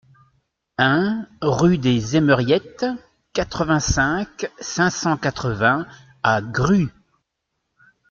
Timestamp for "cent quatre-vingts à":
4.89-6.41